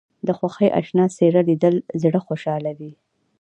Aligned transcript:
د 0.27 0.29
خوښۍ 0.37 0.67
اشنا 0.79 1.05
څېره 1.15 1.41
لیدل 1.49 1.75
زړه 2.01 2.19
خوشحالوي 2.27 2.91